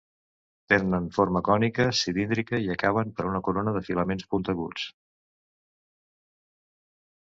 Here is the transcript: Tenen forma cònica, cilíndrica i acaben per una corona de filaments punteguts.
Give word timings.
Tenen 0.71 1.03
forma 1.17 1.41
cònica, 1.49 1.85
cilíndrica 1.99 2.61
i 2.65 2.73
acaben 2.77 3.13
per 3.21 3.29
una 3.35 3.45
corona 3.51 3.77
de 3.79 3.87
filaments 3.93 4.29
punteguts. 4.35 4.91